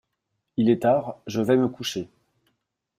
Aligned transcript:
Il 0.57 0.71
est 0.71 0.81
tard, 0.81 1.19
je 1.27 1.41
vais 1.41 1.55
me 1.55 1.67
coucher. 1.67 2.09